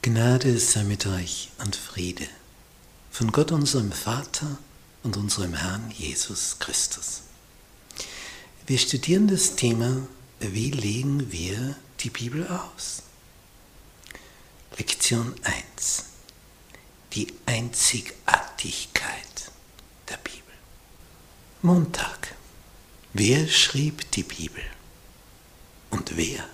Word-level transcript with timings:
Gnade 0.00 0.60
sei 0.60 0.84
mit 0.84 1.06
euch 1.06 1.50
und 1.58 1.74
Friede 1.74 2.28
von 3.10 3.32
Gott 3.32 3.50
unserem 3.50 3.90
Vater 3.90 4.58
und 5.02 5.16
unserem 5.16 5.54
Herrn 5.54 5.90
Jesus 5.90 6.56
Christus. 6.60 7.22
Wir 8.64 8.78
studieren 8.78 9.26
das 9.26 9.56
Thema, 9.56 10.06
wie 10.38 10.70
legen 10.70 11.32
wir 11.32 11.74
die 11.98 12.10
Bibel 12.10 12.46
aus? 12.46 13.02
Lektion 14.76 15.34
1. 15.42 16.04
Die 17.14 17.34
Einzigartigkeit 17.46 19.50
der 20.08 20.18
Bibel. 20.18 20.54
Montag. 21.62 22.36
Wer 23.14 23.48
schrieb 23.48 24.08
die 24.12 24.22
Bibel? 24.22 24.62
Und 25.90 26.16
wer? 26.16 26.48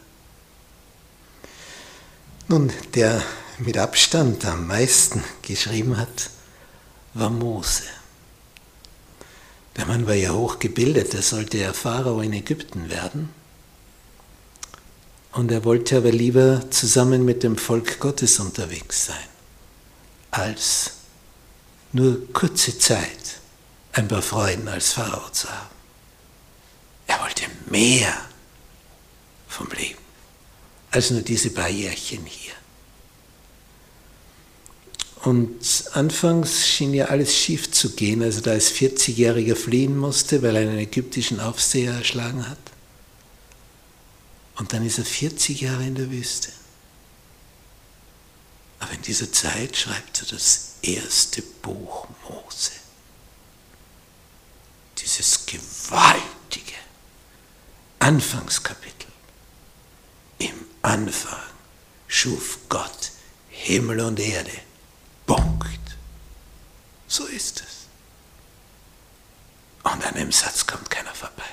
Nun, 2.47 2.71
der 2.95 3.23
mit 3.59 3.79
Abstand 3.79 4.45
am 4.45 4.67
meisten 4.67 5.25
geschrieben 5.41 5.97
hat, 5.97 6.29
war 7.15 7.31
Mose. 7.31 7.85
Der 9.77 9.87
Mann 9.87 10.07
war 10.07 10.15
ja 10.15 10.33
hochgebildet, 10.33 11.15
er 11.15 11.23
sollte 11.23 11.57
ja 11.59 11.73
Pharao 11.73 12.21
in 12.21 12.35
Ägypten 12.35 12.91
werden. 12.91 13.31
Und 15.33 15.51
er 15.51 15.65
wollte 15.65 15.97
aber 15.97 16.13
lieber 16.13 16.71
zusammen 16.71 17.25
mit 17.25 17.43
dem 17.43 17.57
Volk 17.57 17.99
Gottes 17.99 18.39
unterwegs 18.39 19.07
sein, 19.07 19.29
als 20.31 20.93
nur 21.93 22.31
kurze 22.35 22.79
Zeit 22.79 23.41
ein 23.93 24.07
paar 24.07 24.23
Freuden 24.23 24.69
als 24.69 24.93
Pharao 24.93 25.31
zu 25.31 25.49
haben. 25.49 25.75
Er 27.07 27.21
wollte 27.21 27.45
mehr 27.71 28.15
vom 29.49 29.69
Leben 29.71 30.04
als 30.95 31.11
nur 31.11 31.23
diese 31.23 31.51
paar 31.51 31.69
Jährchen 31.69 32.25
hier. 32.25 32.53
Und 35.25 35.91
anfangs 35.93 36.69
schien 36.69 36.95
ja 36.95 37.07
alles 37.07 37.35
schief 37.35 37.73
zu 37.73 37.97
gehen, 37.97 38.23
also 38.23 38.41
da 38.41 38.53
als 38.53 38.73
40-Jähriger 38.73 39.57
fliehen 39.57 39.99
musste, 39.99 40.43
weil 40.43 40.55
er 40.55 40.63
einen 40.63 40.79
ägyptischen 40.79 41.41
Aufseher 41.41 41.95
erschlagen 41.95 42.49
hat. 42.49 42.59
Und 44.57 44.73
dann 44.73 44.87
ist 44.87 44.99
er 44.99 45.05
40 45.05 45.63
Jahre 45.63 45.85
in 45.85 45.97
der 45.97 46.11
Wüste. 46.11 46.51
Aber 48.79 48.93
in 48.93 49.03
dieser 49.03 49.33
Zeit 49.33 49.77
schreibt 49.77 50.21
er 50.21 50.29
das 50.29 50.75
erste 50.83 51.43
Buch 51.43 52.07
Mose. 52.29 52.71
Dieses 54.99 55.45
gewaltige 55.47 56.77
Anfangskapitel. 57.99 59.04
Anfang 60.95 61.43
schuf 62.07 62.59
Gott 62.69 63.11
Himmel 63.49 63.99
und 64.01 64.21
Erde. 64.21 64.53
Punkt. 65.27 65.97
So 67.09 67.25
ist 67.25 67.65
es. 67.67 67.87
Und 69.83 70.07
an 70.07 70.15
dem 70.15 70.31
Satz 70.31 70.65
kommt 70.65 70.89
keiner 70.89 71.13
vorbei. 71.13 71.51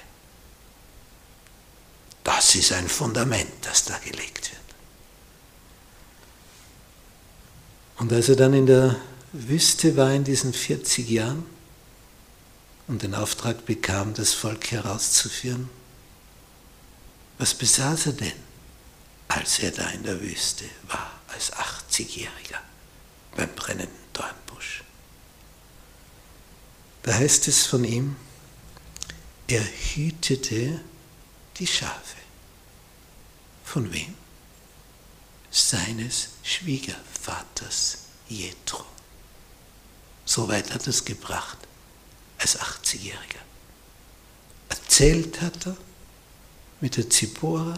Das 2.24 2.54
ist 2.54 2.72
ein 2.72 2.88
Fundament, 2.88 3.52
das 3.64 3.86
da 3.86 3.98
gelegt 3.98 4.52
wird. 4.52 4.62
Und 7.98 8.14
als 8.14 8.30
er 8.30 8.36
dann 8.36 8.54
in 8.54 8.68
der 8.68 8.96
Wüste 9.34 9.98
war 9.98 10.14
in 10.14 10.24
diesen 10.24 10.54
40 10.54 11.10
Jahren 11.10 11.48
und 12.88 13.02
den 13.02 13.16
Auftrag 13.16 13.66
bekam, 13.66 14.14
das 14.14 14.34
Volk 14.34 14.70
herauszuführen, 14.70 15.68
was 17.40 17.56
besaß 17.56 18.06
er 18.06 18.14
denn? 18.14 18.51
Als 19.36 19.60
er 19.60 19.72
da 19.72 19.88
in 19.90 20.04
der 20.04 20.20
Wüste 20.20 20.66
war, 20.88 21.12
als 21.30 21.54
80-Jähriger 21.54 22.60
beim 23.36 23.54
brennenden 23.56 23.96
Dornbusch. 24.12 24.84
Da 27.04 27.14
heißt 27.14 27.48
es 27.48 27.66
von 27.66 27.86
ihm, 27.86 28.18
er 29.48 29.64
hütete 29.64 30.82
die 31.58 31.68
Schafe. 31.68 32.18
Von 33.64 33.92
wem? 33.94 34.16
Seines 35.50 36.30
Schwiegervaters 36.44 38.00
Jethro. 38.28 38.86
So 40.26 40.48
weit 40.50 40.74
hat 40.74 40.84
er 40.84 40.90
es 40.90 41.06
gebracht 41.06 41.58
als 42.38 42.60
80-Jähriger. 42.60 43.42
Erzählt 44.70 45.42
hat 45.42 45.68
er 45.68 45.78
mit 46.82 46.98
der 46.98 47.10
Zippora, 47.10 47.78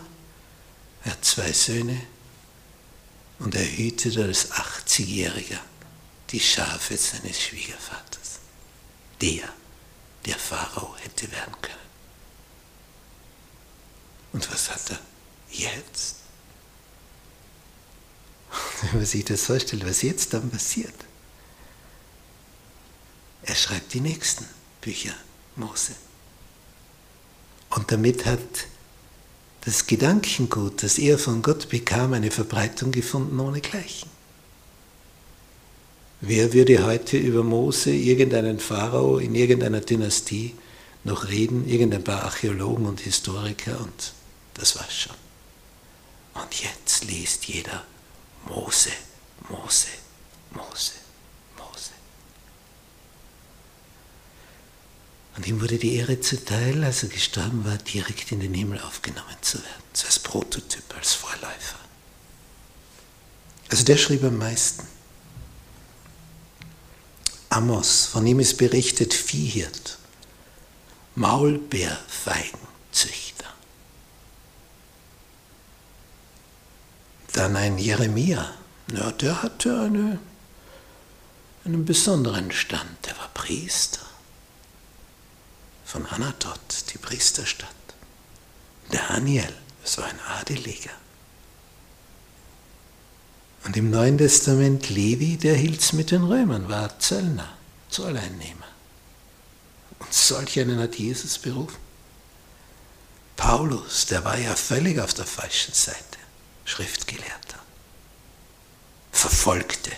er 1.03 1.11
hat 1.11 1.25
zwei 1.25 1.51
Söhne 1.51 2.01
und 3.39 3.55
er 3.55 3.65
hütet 3.65 4.17
als 4.17 4.51
80-Jähriger 4.51 5.59
die 6.29 6.39
Schafe 6.39 6.97
seines 6.97 7.41
Schwiegervaters. 7.41 8.39
Der, 9.21 9.49
der 10.25 10.39
Pharao 10.39 10.95
hätte 10.97 11.31
werden 11.31 11.55
können. 11.61 11.77
Und 14.31 14.51
was 14.51 14.71
hat 14.71 14.91
er 14.91 14.99
jetzt? 15.51 16.15
Wenn 18.81 18.97
man 18.97 19.05
sich 19.05 19.25
das 19.25 19.45
vorstellt, 19.45 19.85
was 19.85 20.01
jetzt 20.01 20.33
dann 20.33 20.49
passiert. 20.49 20.95
Er 23.43 23.55
schreibt 23.55 23.93
die 23.93 23.99
nächsten 23.99 24.45
Bücher, 24.81 25.13
Mose. 25.55 25.95
Und 27.71 27.91
damit 27.91 28.25
hat 28.25 28.39
das 29.65 29.87
Gedankengut, 29.87 30.83
das 30.83 30.97
er 30.97 31.17
von 31.17 31.41
Gott 31.41 31.69
bekam, 31.69 32.13
eine 32.13 32.31
Verbreitung 32.31 32.91
gefunden 32.91 33.39
ohnegleichen. 33.39 34.09
Wer 36.19 36.53
würde 36.53 36.85
heute 36.85 37.17
über 37.17 37.43
Mose, 37.43 37.91
irgendeinen 37.91 38.59
Pharao 38.59 39.17
in 39.17 39.35
irgendeiner 39.35 39.81
Dynastie 39.81 40.55
noch 41.03 41.27
reden? 41.27 41.67
Irgendein 41.67 42.03
paar 42.03 42.23
Archäologen 42.23 42.85
und 42.85 43.01
Historiker 43.01 43.79
und 43.79 44.13
das 44.53 44.75
war's 44.77 44.93
schon. 44.93 45.15
Und 46.35 46.61
jetzt 46.61 47.05
liest 47.05 47.45
jeder 47.45 47.83
Mose, 48.47 48.91
Mose, 49.49 49.87
Mose. 50.51 51.02
Und 55.35 55.47
ihm 55.47 55.61
wurde 55.61 55.77
die 55.77 55.95
Ehre 55.95 56.19
zuteil, 56.19 56.83
als 56.83 57.03
er 57.03 57.09
gestorben 57.09 57.65
war, 57.65 57.77
direkt 57.77 58.31
in 58.31 58.39
den 58.39 58.53
Himmel 58.53 58.79
aufgenommen 58.81 59.35
zu 59.41 59.57
werden. 59.57 59.83
So 59.93 60.05
als 60.05 60.19
Prototyp, 60.19 60.83
als 60.95 61.13
Vorläufer. 61.13 61.79
Also 63.69 63.83
der 63.83 63.97
schrieb 63.97 64.23
am 64.23 64.37
meisten. 64.37 64.87
Amos, 67.49 68.05
von 68.05 68.27
ihm 68.27 68.39
ist 68.39 68.57
berichtet, 68.57 69.13
Viehhirt, 69.13 69.97
Maulbeerfeigenzüchter. 71.15 73.45
Dann 77.33 77.55
ein 77.55 77.77
Jeremia, 77.79 78.53
ja, 78.91 79.11
der 79.11 79.41
hatte 79.41 79.81
eine, 79.81 80.19
einen 81.65 81.85
besonderen 81.85 82.51
Stand, 82.51 83.05
der 83.05 83.17
war 83.17 83.29
Priester 83.33 84.02
von 85.93 86.07
Anatot, 86.07 86.59
die 86.91 86.97
Priesterstadt. 86.97 87.69
Daniel, 88.89 89.53
das 89.83 89.99
war 89.99 90.05
ein 90.05 90.19
Adeliger. 90.39 90.89
Und 93.63 93.77
im 93.77 93.91
Neuen 93.91 94.17
Testament 94.17 94.89
Levi, 94.89 95.37
der 95.37 95.53
hielt 95.53 95.81
es 95.81 95.93
mit 95.93 96.09
den 96.09 96.23
Römern, 96.23 96.67
war 96.67 96.97
Zöllner, 96.97 97.47
Zolleinnehmer. 97.91 98.65
Und 99.99 100.11
solch 100.11 100.59
einen 100.59 100.79
hat 100.79 100.95
Jesus 100.95 101.37
berufen. 101.37 101.77
Paulus, 103.35 104.07
der 104.07 104.25
war 104.25 104.39
ja 104.39 104.55
völlig 104.55 104.99
auf 104.99 105.13
der 105.13 105.27
falschen 105.27 105.75
Seite, 105.75 106.17
Schriftgelehrter, 106.65 107.59
verfolgte 109.11 109.91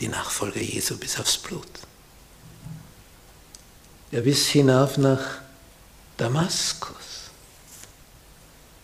die 0.00 0.08
Nachfolger 0.08 0.60
Jesu 0.60 0.98
bis 0.98 1.18
aufs 1.18 1.38
Blut 1.38 1.87
ja 4.10 4.20
bis 4.20 4.48
hinauf 4.48 4.96
nach 4.96 5.40
Damaskus. 6.16 6.94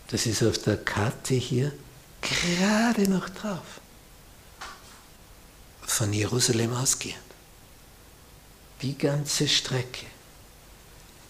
Das 0.07 0.25
ist 0.25 0.43
auf 0.43 0.57
der 0.59 0.77
Karte 0.77 1.33
hier 1.33 1.71
gerade 2.21 3.09
noch 3.09 3.29
drauf. 3.29 3.81
Von 5.81 6.13
Jerusalem 6.13 6.73
ausgehend. 6.73 7.19
Die 8.81 8.97
ganze 8.97 9.47
Strecke 9.47 10.05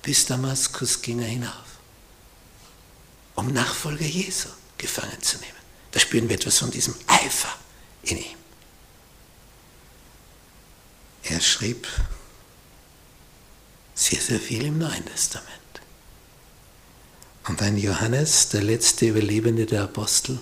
bis 0.02 0.26
Damaskus 0.26 1.02
ging 1.02 1.20
er 1.20 1.28
hinauf, 1.28 1.80
um 3.36 3.52
Nachfolger 3.52 4.06
Jesu 4.06 4.50
gefangen 4.78 5.22
zu 5.22 5.38
nehmen. 5.38 5.52
Da 5.92 6.00
spüren 6.00 6.28
wir 6.28 6.36
etwas 6.36 6.60
von 6.60 6.70
diesem 6.72 6.96
Eifer 7.08 7.54
in 8.04 8.18
ihm. 8.18 8.38
Er 11.24 11.42
schrieb 11.42 11.88
sehr, 13.96 14.20
sehr 14.20 14.40
viel 14.40 14.66
im 14.66 14.78
Neuen 14.78 15.06
Testament. 15.06 15.50
Und 17.48 17.62
ein 17.62 17.78
Johannes, 17.78 18.50
der 18.50 18.62
letzte 18.62 19.08
Überlebende 19.08 19.66
der 19.66 19.84
Apostel, 19.84 20.40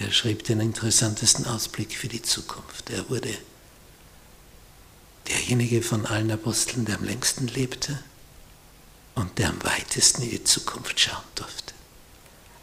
der 0.00 0.10
schrieb 0.10 0.44
den 0.44 0.60
interessantesten 0.60 1.46
Ausblick 1.46 1.96
für 1.96 2.08
die 2.08 2.22
Zukunft. 2.22 2.90
Er 2.90 3.08
wurde 3.08 3.36
derjenige 5.28 5.82
von 5.82 6.06
allen 6.06 6.30
Aposteln, 6.30 6.84
der 6.84 6.96
am 6.96 7.04
längsten 7.04 7.48
lebte 7.48 8.02
und 9.14 9.38
der 9.38 9.50
am 9.50 9.62
weitesten 9.62 10.22
in 10.22 10.30
die 10.30 10.44
Zukunft 10.44 10.98
schauen 10.98 11.24
durfte. 11.34 11.74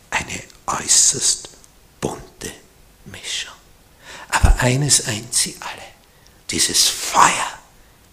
Eine 0.10 0.42
äußerst 0.66 1.50
bunte 2.02 2.52
Mischung. 3.06 3.54
Aber 4.30 4.60
eines 4.60 5.08
eint 5.08 5.34
sie 5.34 5.56
alle, 5.60 5.84
dieses 6.50 6.88
Feuer, 6.88 7.45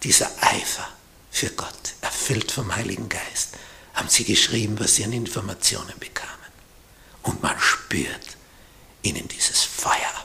dieser 0.03 0.29
Eifer 0.41 0.87
für 1.31 1.49
Gott, 1.49 1.93
erfüllt 2.01 2.51
vom 2.51 2.75
Heiligen 2.75 3.09
Geist, 3.09 3.57
haben 3.93 4.09
sie 4.09 4.23
geschrieben, 4.23 4.79
was 4.79 4.95
sie 4.95 5.05
an 5.05 5.13
Informationen 5.13 5.97
bekamen. 5.99 6.29
Und 7.23 7.41
man 7.41 7.59
spürt 7.59 8.37
ihnen 9.01 9.27
dieses 9.27 9.63
Feuer 9.63 10.22